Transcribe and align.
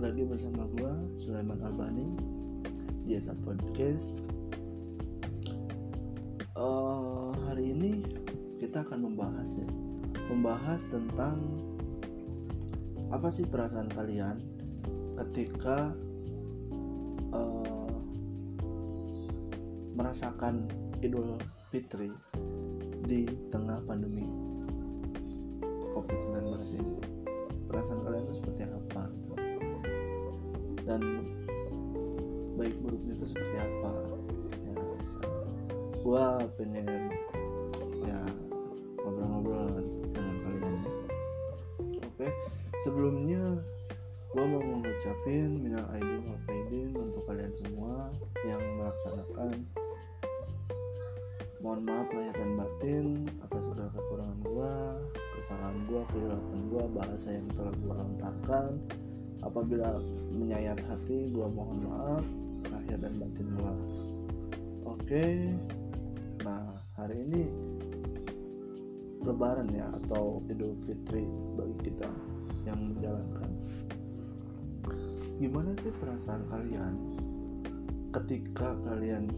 lagi 0.00 0.24
bersama 0.24 0.64
gua 0.80 0.96
Sulaiman 1.12 1.60
Albani 1.60 2.08
di 3.04 3.20
Esa 3.20 3.36
Podcast. 3.36 4.24
Uh, 6.56 7.36
hari 7.44 7.76
ini 7.76 8.00
kita 8.56 8.80
akan 8.80 9.12
membahas 9.12 9.60
ya, 9.60 9.68
membahas 10.32 10.88
tentang 10.88 11.36
apa 13.12 13.28
sih 13.28 13.44
perasaan 13.44 13.92
kalian 13.92 14.40
ketika 15.20 15.92
uh, 17.36 18.00
merasakan 19.92 20.64
Idul 21.04 21.36
Fitri 21.68 22.08
di 23.04 23.28
tengah 23.52 23.84
pandemi 23.84 24.24
COVID-19 25.92 26.40
ini 26.80 26.96
perasaan 27.68 28.00
kalian 28.00 28.24
itu 28.32 28.40
seperti 28.40 28.64
apa. 28.64 29.29
Dan 30.90 31.22
baik 32.58 32.74
buruknya 32.82 33.14
itu 33.14 33.30
seperti 33.30 33.56
apa. 33.62 33.90
Ya 34.66 34.74
gue 36.02 36.26
pengen 36.58 36.86
ya 38.02 38.20
ngobrol-ngobrol 38.98 39.86
dengan 40.10 40.34
kalian. 40.42 40.74
Oke 42.02 42.26
sebelumnya 42.82 43.62
gue 44.34 44.44
mau 44.46 44.62
mengucapin 44.62 45.62
minal 45.62 45.86
aidin 45.94 46.26
wal 46.26 46.40
faidin 46.50 46.90
untuk 46.98 47.22
kalian 47.30 47.54
semua 47.54 48.10
yang 48.42 48.62
melaksanakan. 48.82 49.62
Mohon 51.60 51.80
maaf 51.86 52.08
lahir 52.16 52.34
dan 52.40 52.50
batin 52.56 53.06
atas 53.44 53.68
segala 53.68 53.92
kekurangan 53.92 54.38
gua 54.48 54.96
kesalahan 55.36 55.76
gua 55.92 56.02
kehilapan 56.08 56.60
gua 56.72 56.84
bahasa 56.88 57.36
yang 57.36 57.44
telah 57.52 57.74
gua 57.84 58.00
lontarkan 58.00 58.80
apabila 59.44 60.00
menyayat 60.32 60.80
hati 60.86 61.30
gua 61.32 61.48
mohon 61.50 61.78
maaf. 61.86 62.24
Lahir 62.68 62.98
dan 63.00 63.16
batin 63.16 63.48
gua. 63.56 63.72
Oke. 64.84 65.56
Nah 66.44 66.64
hari 66.96 67.24
ini 67.24 67.42
lebaran 69.20 69.68
ya 69.72 69.88
atau 70.04 70.40
idul 70.48 70.76
fitri 70.84 71.24
bagi 71.56 71.76
kita 71.92 72.08
yang 72.64 72.92
menjalankan. 72.92 73.50
Gimana 75.40 75.72
sih 75.80 75.92
perasaan 75.96 76.44
kalian 76.52 76.94
ketika 78.12 78.76
kalian 78.84 79.32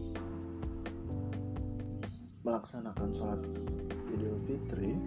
melaksanakan 2.43 3.09
sholat 3.15 3.41
Idul 4.11 4.37
Fitri 4.43 4.99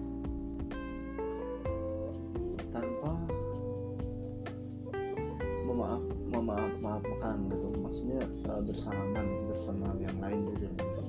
maksudnya 7.96 8.28
uh, 8.52 8.60
bersalaman 8.60 9.48
bersama 9.48 9.88
yang 9.96 10.12
lain 10.20 10.44
juga 10.52 10.68
gitu 10.68 11.02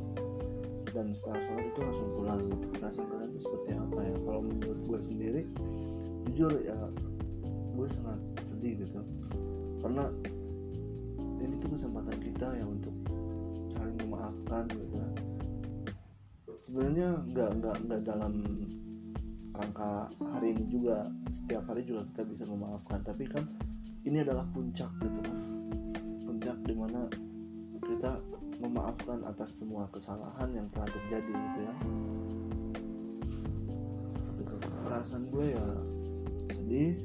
dan 0.96 1.12
setelah 1.12 1.44
sholat 1.44 1.68
itu 1.68 1.80
langsung 1.84 2.08
pulang 2.16 2.40
gitu. 2.48 2.66
Perasaan 2.80 3.06
kalian 3.12 3.28
itu 3.36 3.40
seperti 3.44 3.70
apa 3.76 4.00
ya? 4.08 4.16
Kalau 4.24 4.40
menurut 4.40 4.80
gue 4.88 5.00
sendiri 5.04 5.42
jujur 6.32 6.64
ya 6.64 6.80
gue 7.76 7.88
sangat 7.92 8.16
sedih 8.40 8.88
gitu. 8.88 9.04
Karena 9.84 10.08
ini 11.44 11.60
tuh 11.60 11.76
kesempatan 11.76 12.16
kita 12.24 12.56
ya 12.56 12.64
untuk 12.64 12.96
saling 13.68 14.00
memaafkan 14.08 14.64
gitu 14.72 14.96
sebenarnya 16.64 17.20
nggak 17.36 17.50
nggak 17.60 17.76
nggak 17.84 18.02
dalam 18.08 18.34
rangka 19.60 20.08
hari 20.32 20.56
ini 20.56 20.64
juga. 20.72 21.12
Setiap 21.36 21.68
hari 21.68 21.84
juga 21.84 22.08
kita 22.16 22.24
bisa 22.32 22.48
memaafkan. 22.48 23.04
Tapi 23.04 23.28
kan 23.28 23.44
ini 24.08 24.24
adalah 24.24 24.48
puncak 24.56 24.88
gitu 25.04 25.20
kan 25.20 25.57
puncak 26.48 26.64
di 26.64 26.76
mana 26.80 27.02
kita 27.84 28.24
memaafkan 28.64 29.20
atas 29.28 29.60
semua 29.60 29.84
kesalahan 29.92 30.48
yang 30.56 30.72
telah 30.72 30.88
terjadi 30.88 31.28
gitu 31.28 31.60
ya. 31.60 31.74
Gitu. 34.40 34.56
perasaan 34.88 35.28
gue 35.28 35.46
ya 35.52 35.68
sedih 36.48 36.96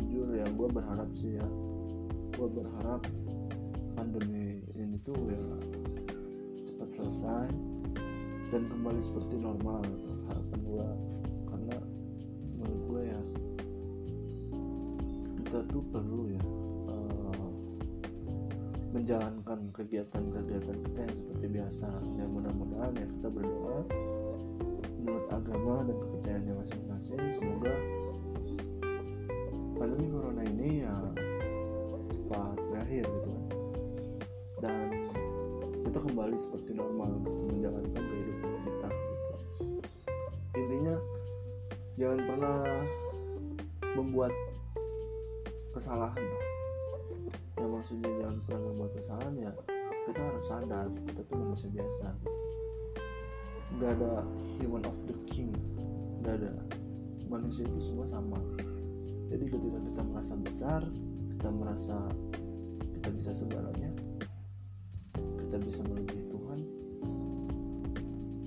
jujur 0.00 0.40
ya 0.40 0.48
gue 0.48 0.68
berharap 0.72 1.04
sih 1.20 1.36
ya. 1.36 1.44
Gue 2.32 2.48
berharap 2.48 3.04
pandemi 3.92 4.64
ini 4.72 4.96
tuh 5.04 5.20
ya 5.28 5.44
cepat 6.64 6.88
selesai 6.96 7.52
dan 8.48 8.72
kembali 8.72 9.00
seperti 9.04 9.36
normal 9.36 9.84
gitu, 9.84 10.08
harapan 10.32 10.60
gue. 10.64 10.88
Karena 11.44 11.76
menurut 12.56 12.80
gue 12.88 13.02
ya 13.04 13.20
kita 15.44 15.60
tuh 15.68 15.84
perlu 15.92 16.32
ya 16.32 16.65
menjalankan 18.96 19.68
kegiatan-kegiatan 19.76 20.76
kita 20.88 20.98
yang 21.04 21.16
seperti 21.20 21.46
biasa. 21.52 21.88
Ya 22.16 22.24
mudah-mudahan 22.24 22.96
ya 22.96 23.04
kita 23.04 23.28
berdoa 23.28 23.84
menurut 25.04 25.28
agama 25.28 25.84
dan 25.84 25.96
kepercayaannya 26.00 26.54
masing-masing. 26.64 27.20
Semoga 27.28 27.74
pandemi 29.76 30.08
corona 30.08 30.42
ini 30.48 30.80
ya 30.88 30.96
cepat 32.08 32.56
berakhir 32.72 33.04
gitu 33.04 33.28
kan. 33.28 33.44
Dan 34.64 34.88
kita 35.84 35.98
kembali 36.00 36.36
seperti 36.40 36.72
normal 36.72 37.20
gitu 37.20 37.42
menjalankan 37.52 38.00
kehidupan 38.00 38.52
kita 38.64 38.88
gitu. 38.88 39.32
Intinya 40.56 40.96
jangan 42.00 42.20
pernah 42.24 42.58
membuat 43.92 44.32
kesalahan 45.76 46.24
ya 47.56 47.66
maksudnya 47.66 48.10
jangan 48.20 48.36
pernah 48.44 48.62
membuat 48.68 48.92
kesalahan 48.96 49.34
ya 49.40 49.52
kita 50.06 50.20
harus 50.22 50.44
sadar 50.46 50.86
kita 51.08 51.20
tuh 51.26 51.36
manusia 51.40 51.68
biasa 51.72 52.06
gitu. 52.22 52.38
Nggak 53.76 53.90
ada 53.98 54.12
human 54.60 54.84
of 54.86 54.96
the 55.08 55.16
king 55.26 55.50
nggak 56.22 56.40
ada. 56.40 56.52
Manusia 57.26 57.66
itu 57.66 57.82
semua 57.82 58.06
sama. 58.06 58.38
Jadi 59.26 59.50
ketika 59.50 59.78
kita 59.82 60.00
merasa 60.06 60.38
besar 60.38 60.86
kita 61.34 61.48
merasa 61.50 61.96
kita 62.96 63.08
bisa 63.12 63.30
segalanya 63.34 63.90
kita 65.46 65.62
bisa 65.62 65.80
melebihi 65.84 66.24
Tuhan 66.30 66.60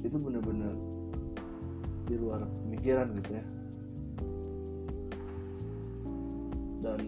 itu 0.04 0.18
benar-benar 0.18 0.74
di 2.08 2.16
luar 2.18 2.42
pemikiran 2.66 3.14
gitu 3.20 3.38
ya. 3.38 3.46
Dan 6.80 7.00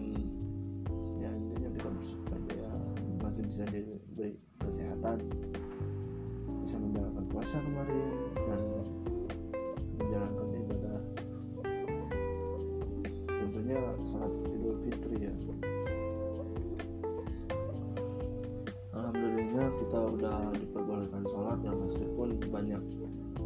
masih 3.32 3.48
bisa 3.48 3.64
diberi 3.72 4.36
kesehatan 4.60 5.24
bisa 6.60 6.76
menjalankan 6.76 7.24
puasa 7.32 7.64
kemarin 7.64 8.12
dan 8.36 8.60
menjalankan 9.96 10.48
ibadah. 10.52 11.00
Tentunya 13.24 13.80
sholat 14.04 14.32
idul 14.52 14.76
fitri 14.84 15.16
ya. 15.24 15.32
Alhamdulillah 19.00 19.68
kita 19.80 19.98
udah 20.12 20.38
diperbolehkan 20.52 21.24
sholat 21.24 21.56
ya 21.64 21.72
meskipun 21.72 22.36
banyak 22.52 22.84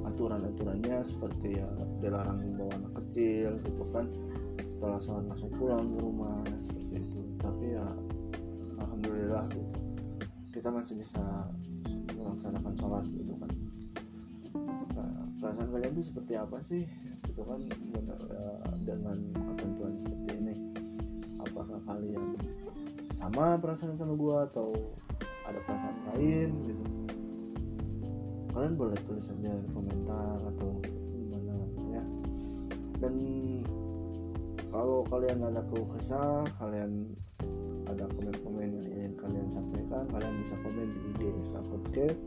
aturan-aturannya 0.03 0.99
seperti 1.07 1.63
ya 1.63 1.69
dilarang 2.03 2.43
membawa 2.43 2.75
anak 2.83 3.07
kecil 3.07 3.55
gitu 3.63 3.87
kan. 3.95 4.11
Setelah 4.67 4.99
sholat 4.99 5.31
langsung 5.31 5.55
pulang 5.55 5.95
ke 5.95 5.99
rumah 6.03 6.43
seperti 6.59 7.07
itu. 7.07 7.23
Tapi 7.39 7.79
ya 7.79 7.87
alhamdulillah 9.27 9.47
gitu. 9.51 9.77
Kita 10.55 10.69
masih 10.73 10.95
bisa 11.03 11.23
melaksanakan 12.15 12.73
sholat 12.79 13.05
gitu 13.11 13.35
kan. 13.37 13.51
Nah, 14.97 15.27
perasaan 15.43 15.69
kalian 15.75 15.93
itu 15.99 16.05
seperti 16.15 16.33
apa 16.39 16.59
sih? 16.63 16.87
Gitu 17.27 17.43
kan 17.43 17.61
ya, 17.67 18.01
dengan 18.87 19.19
ketentuan 19.35 19.93
seperti 19.99 20.31
ini. 20.39 20.55
Apakah 21.43 21.83
kalian 21.85 22.39
sama 23.13 23.59
perasaan 23.61 23.99
sama 23.99 24.15
gua 24.17 24.49
atau 24.49 24.73
ada 25.45 25.59
perasaan 25.67 25.97
lain 26.15 26.49
gitu? 26.65 26.85
Kalian 28.57 28.75
boleh 28.81 28.97
tulis 29.05 29.29
aja 29.29 29.53
di 29.53 29.69
komentar 29.75 30.41
atau 30.57 30.81
gimana 31.13 31.61
ya. 31.93 32.05
Dan 32.97 33.15
kalau 34.73 35.05
kalian 35.05 35.45
ada 35.45 35.61
keluh 35.69 35.85
kesah 35.93 36.49
kalian 36.57 37.13
ada 37.87 38.05
komen-komen 38.19 38.83
yang 38.83 38.87
ingin 38.99 39.13
kalian 39.19 39.47
sampaikan 39.47 40.07
kalian 40.11 40.35
bisa 40.43 40.59
komen 40.63 40.91
di 40.91 41.01
IG 41.15 41.23
Esa 41.43 41.63
Podcast. 41.63 42.27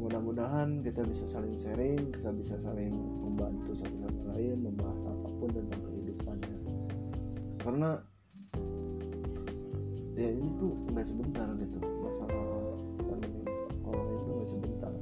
Mudah-mudahan 0.00 0.80
kita 0.80 1.04
bisa 1.04 1.28
saling 1.28 1.52
sharing 1.52 2.08
kita 2.08 2.32
bisa 2.32 2.56
saling 2.56 2.96
membantu 2.96 3.76
satu 3.76 3.92
sama 4.00 4.32
lain 4.32 4.64
membahas 4.64 4.96
apa 5.04 5.28
pun 5.36 5.48
tentang 5.52 5.82
kehidupannya. 5.84 6.58
Karena 7.60 7.90
ya 10.16 10.28
ini 10.32 10.48
tuh 10.56 10.72
nggak 10.88 11.04
sebentar 11.04 11.48
gitu 11.60 11.78
masalah 12.00 12.80
pandemi 13.04 13.44
corona 13.84 14.12
itu 14.16 14.30
nggak 14.32 14.48
sebentar. 14.48 14.92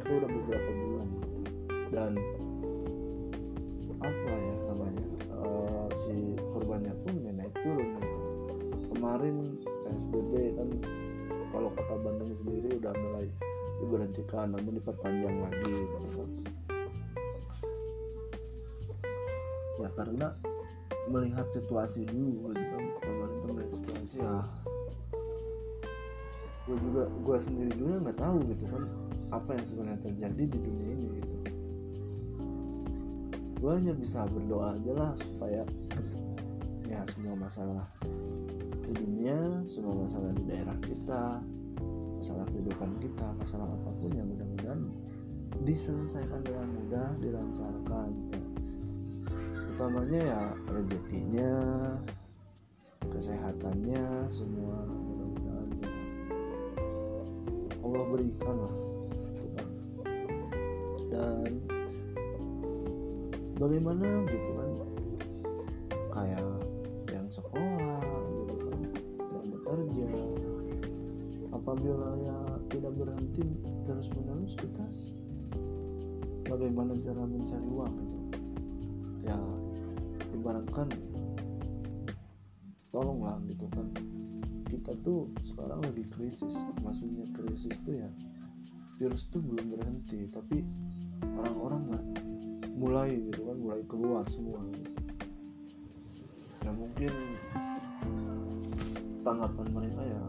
Itu 0.00 0.12
udah 0.16 0.30
beberapa 0.32 0.70
bulan 0.72 1.08
gitu. 1.12 1.38
dan 1.88 2.12
kemarin 9.08 9.56
PSBB 9.64 10.32
kan 10.52 10.68
kalau 11.48 11.72
kota 11.72 11.96
Bandung 11.96 12.28
sendiri 12.44 12.76
udah 12.76 12.92
mulai 12.92 13.24
diberhentikan 13.80 14.52
namun 14.52 14.76
diperpanjang 14.76 15.32
lagi 15.32 15.64
gitu 15.64 16.08
kan. 16.12 16.28
Ya 19.80 19.88
karena 19.96 20.28
melihat 21.08 21.48
situasi 21.48 22.04
dulu 22.04 22.52
gitu 22.52 22.64
kan 22.68 22.84
pemerintah 23.00 23.48
melihat 23.48 23.72
situasi 23.80 24.16
ya 24.20 24.44
gue 26.68 26.76
juga 26.76 27.08
gue 27.08 27.36
sendiri 27.40 27.72
juga 27.80 28.04
nggak 28.04 28.18
tahu 28.20 28.44
gitu 28.52 28.64
kan 28.68 28.84
apa 29.32 29.56
yang 29.56 29.64
sebenarnya 29.64 30.00
terjadi 30.04 30.42
di 30.52 30.58
dunia 30.60 30.88
ini 30.92 31.08
gitu. 31.16 31.36
Gue 33.56 33.72
hanya 33.72 33.96
bisa 33.96 34.28
berdoa 34.28 34.76
aja 34.76 34.92
lah 34.92 35.10
supaya 35.16 35.64
ya 36.92 37.00
semua 37.08 37.40
masalah 37.40 37.88
di 38.88 39.04
dunia 39.04 39.36
semua 39.68 39.92
masalah 39.92 40.32
di 40.32 40.48
daerah 40.48 40.72
kita 40.80 41.44
masalah 42.16 42.48
kehidupan 42.48 42.96
kita 43.04 43.28
masalah 43.36 43.68
apa 43.68 43.90
pun 44.00 44.10
yang 44.16 44.24
mudah-mudahan 44.32 44.80
diselesaikan 45.68 46.40
dengan 46.40 46.66
mudah 46.72 47.08
dilancarkan 47.20 48.08
ya. 48.32 48.40
utamanya 49.76 50.20
ya 50.24 50.42
rezekinya 50.72 51.52
kesehatannya 53.12 54.04
semua 54.32 54.76
mudah-mudahan 54.88 55.68
ya. 55.84 55.90
Allah 57.84 58.04
berikan 58.08 58.56
lah 58.56 58.74
gitu 59.36 59.48
kan. 59.52 59.68
dan 61.12 61.50
bagaimana 63.60 64.24
gitu 64.32 64.57
ibaratkan 80.48 80.88
tolonglah 82.88 83.36
gitu 83.52 83.68
kan. 83.68 83.84
Kita 84.64 84.96
tuh 85.04 85.28
sekarang 85.44 85.84
lagi 85.84 86.08
krisis 86.08 86.56
maksudnya 86.80 87.28
krisis 87.36 87.76
tuh 87.84 88.00
ya 88.00 88.08
virus 88.96 89.28
tuh 89.28 89.44
belum 89.44 89.76
berhenti 89.76 90.24
tapi 90.32 90.64
orang-orang 91.36 91.92
nggak 91.92 92.04
mulai 92.80 93.12
gitu 93.28 93.44
kan 93.44 93.56
mulai 93.60 93.84
keluar 93.92 94.24
semua 94.32 94.64
ya 96.64 96.72
mungkin 96.72 97.12
tanggapan 99.20 99.68
mereka 99.68 100.00
ya 100.00 100.22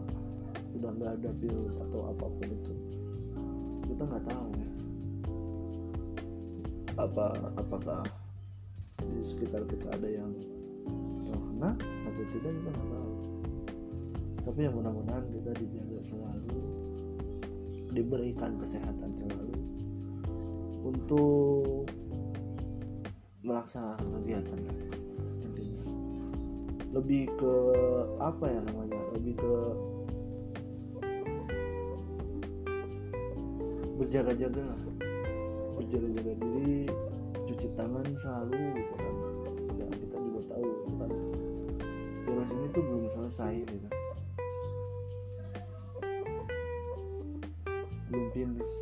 udah 0.76 0.90
nggak 1.00 1.12
ada 1.16 1.30
virus 1.40 1.72
atau 1.88 2.12
apa 2.12 2.26
pun 2.28 2.48
itu 2.48 2.74
kita 3.88 4.02
nggak 4.04 4.24
tahu 4.28 4.48
ya. 4.52 4.70
Apa 7.08 7.24
apakah 7.56 8.19
di 9.08 9.20
sekitar 9.24 9.64
kita 9.68 9.88
ada 9.96 10.08
yang 10.08 10.32
terkena 11.24 11.76
atau 12.08 12.24
tidak 12.32 12.52
kita 12.52 12.68
nggak 12.70 12.88
tahu. 12.88 13.14
Tapi 14.40 14.58
yang 14.64 14.74
mudah-mudahan 14.76 15.24
kita 15.30 15.50
dijaga 15.56 15.98
selalu 16.04 16.60
diberikan 17.90 18.54
kesehatan 18.56 19.12
selalu 19.18 19.58
untuk 20.86 21.90
melaksanakan 23.42 24.06
kegiatan 24.20 24.58
intinya 25.42 25.84
lebih 26.90 27.30
ke 27.38 27.54
apa 28.18 28.50
ya 28.50 28.60
namanya? 28.66 28.98
Lebih 29.14 29.34
ke 29.38 29.54
berjaga-jaga 34.00 34.62
lah. 34.64 34.80
Berjaga-jaga 35.78 36.32
diri 36.34 36.90
cuci 37.46 37.68
tangan 37.78 38.06
selalu 38.18 38.69
tuh 42.70 42.82
belum 42.82 43.06
selesai 43.10 43.66
gitu. 43.66 43.88
Belum 48.10 48.26
finish 48.34 48.76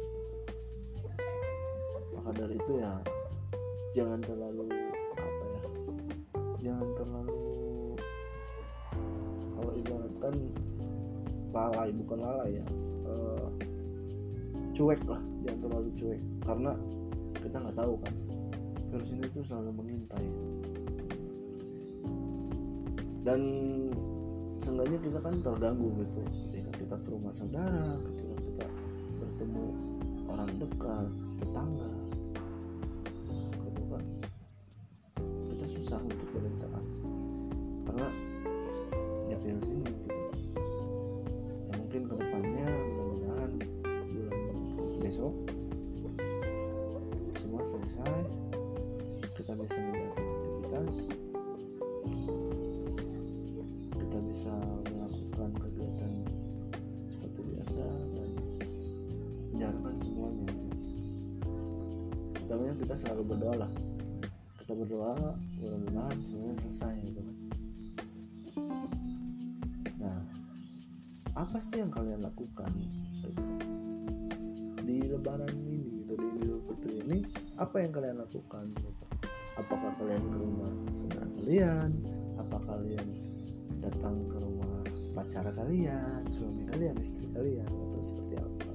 maka 2.29 2.45
dari 2.45 2.61
itu 2.61 2.73
ya 2.77 2.93
jangan 3.97 4.21
terlalu 4.21 4.69
apa 5.17 5.45
ya 5.49 5.63
jangan 6.61 6.89
terlalu 6.93 7.41
kalau 9.57 9.73
ibaratkan 9.73 10.35
lalai 11.57 11.89
bukan 11.97 12.19
lalai 12.21 12.51
ya 12.61 12.67
uh, 13.09 13.49
cuek 14.77 15.01
lah 15.09 15.25
jangan 15.41 15.61
terlalu 15.65 15.89
cuek. 15.97 16.21
Karena 16.45 16.73
kita 17.41 17.57
nggak 17.65 17.77
tahu 17.81 17.95
kan 18.05 18.15
virus 18.93 19.11
ini 19.17 19.25
tuh 19.33 19.45
selalu 19.49 19.71
mengintai 19.73 20.29
dan 23.29 23.45
seenggaknya 24.57 24.97
kita 25.05 25.21
kan 25.21 25.37
terganggu 25.45 25.93
gitu. 26.01 26.25
Ketika 26.49 26.71
kita 26.81 26.97
ke 26.97 27.09
rumah 27.13 27.33
saudara 27.37 28.01
ketika 28.01 28.35
kita 28.41 28.67
bertemu 29.21 29.65
orang 30.33 30.51
dekat 30.57 31.09
tetangga. 31.37 31.93
Gitu 33.69 33.85
kita 35.53 35.65
susah 35.77 36.01
untuk 36.01 36.29
berinteraksi. 36.33 37.05
Karena 37.85 38.09
ya 39.29 39.37
virus 39.45 39.69
ini 39.77 39.93
gitu. 39.93 40.17
Ya 41.69 41.73
mungkin 41.77 42.01
ke 42.09 42.15
depannya 42.17 42.65
mudah-mudahan 42.65 43.53
bulan 44.09 44.41
besok 45.05 45.37
semua 47.37 47.61
selesai. 47.61 48.25
Kita 49.37 49.53
bisa 49.53 49.77
aktivitas 50.17 51.13
selalu 63.49 63.65
berdoa 63.65 63.65
lah 63.65 63.73
kita 64.61 64.73
berdoa 64.77 65.15
mudah-mudahan 65.57 66.17
semuanya 66.29 66.57
selesai 66.61 66.95
gitu 67.01 67.21
kan 67.25 67.37
nah 69.97 70.21
apa 71.33 71.59
sih 71.65 71.81
yang 71.81 71.89
kalian 71.89 72.21
lakukan 72.21 72.69
gitu? 73.25 73.43
di 74.85 74.97
lebaran 75.09 75.49
ini 75.49 76.05
gitu 76.05 76.13
di 76.21 76.27
Idul 76.45 76.61
Fitri 76.69 76.95
ini 77.09 77.19
apa 77.57 77.77
yang 77.81 77.93
kalian 77.97 78.21
lakukan 78.21 78.69
gitu? 78.77 78.91
apakah 79.57 79.97
kalian 79.97 80.23
ke 80.29 80.37
rumah 80.37 80.73
saudara 80.93 81.29
kalian 81.41 81.91
apa 82.37 82.57
kalian 82.69 83.09
datang 83.81 84.29
ke 84.29 84.37
rumah 84.37 84.77
pacar 85.17 85.49
kalian 85.57 86.21
suami 86.37 86.69
kalian 86.69 87.01
istri 87.01 87.25
kalian 87.33 87.65
atau 87.65 88.03
seperti 88.05 88.35
apa 88.37 88.73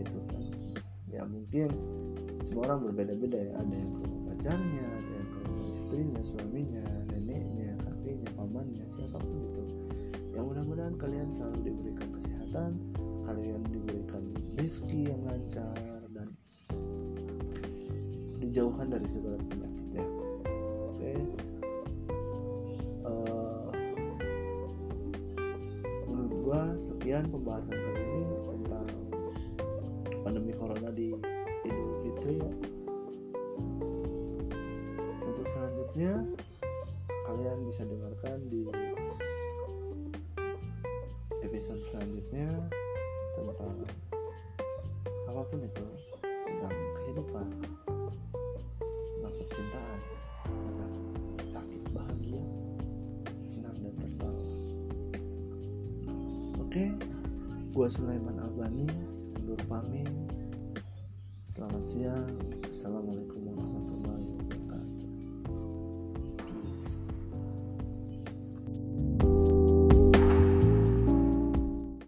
gitu 0.00 0.18
kan 0.32 0.55
ya 1.16 1.24
mungkin 1.24 1.72
semua 2.44 2.68
orang 2.68 2.92
berbeda-beda 2.92 3.40
ya. 3.40 3.52
Ada 3.56 3.74
yang 3.74 3.90
ke 3.96 4.00
rumah 4.04 4.22
pacarnya 4.28 4.84
ada 4.84 5.12
yang 5.16 5.28
ke 5.32 5.38
rumah 5.48 5.66
istrinya 5.72 6.20
suaminya 6.20 6.84
neneknya 7.08 7.72
kakeknya 7.80 8.28
pamannya 8.36 8.84
siapa 8.92 9.16
pun 9.16 9.38
itu. 9.48 9.64
Yang 10.36 10.44
mudah-mudahan 10.52 10.94
kalian 11.00 11.28
selalu 11.32 11.72
diberikan 11.72 12.08
kesehatan 12.12 12.70
kalian 13.24 13.60
diberikan 13.72 14.22
rezeki 14.60 15.10
yang 15.10 15.20
lancar 15.24 15.80
dan 16.12 16.28
dijauhkan 18.38 18.92
dari 18.92 19.08
segala 19.08 19.40
penyakit 19.48 19.86
ya. 19.96 20.06
Oke. 20.92 21.12
Eh, 23.06 23.68
menurut 26.06 26.32
gua 26.44 26.62
sekian 26.76 27.26
pembahasan 27.32 27.74
kali 27.74 28.02
ini 28.04 28.36
selanjutnya 35.96 36.28
kalian 37.24 37.58
bisa 37.64 37.82
dengarkan 37.88 38.36
di 38.52 38.68
episode 41.40 41.80
selanjutnya 41.88 42.52
tentang 43.32 43.80
apa 45.24 45.40
pun 45.48 45.64
itu 45.64 45.86
tentang 46.20 46.76
kehidupan 47.00 47.48
tentang 49.08 49.34
percintaan 49.40 50.00
tentang 50.44 50.92
sakit 51.48 51.82
bahagia 51.96 52.44
senang 53.48 53.80
dan 53.80 53.96
tertawa 53.96 54.44
oke 56.60 56.84
gua 57.72 57.88
Sulaiman 57.88 58.36
Albani 58.44 58.84
undur 59.40 59.60
pamit. 59.64 60.12
Selamat 61.48 61.88
siang. 61.88 62.28
Assalamualaikum 62.68 63.48
warahmatullahi 63.48 63.95